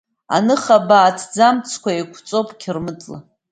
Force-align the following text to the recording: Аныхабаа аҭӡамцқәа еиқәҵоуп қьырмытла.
Аныхабаа 0.35 1.07
аҭӡамцқәа 1.11 1.89
еиқәҵоуп 1.93 2.49
қьырмытла. 2.61 3.17